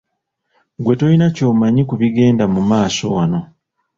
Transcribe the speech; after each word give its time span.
Gwe 0.83 0.93
toyina 0.99 1.27
ky'omanyi 1.35 1.81
ku 1.89 1.95
bigenda 2.01 2.45
mu 2.53 2.61
maaso 2.69 3.03
wano. 3.15 3.39